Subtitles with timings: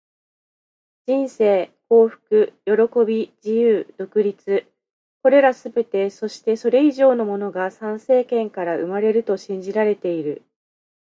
[1.05, 4.47] 人生、幸福、喜び、自由、独立――
[5.21, 10.41] これらすべて、そしてそれ以上のものが参政権から生まれると信じられている。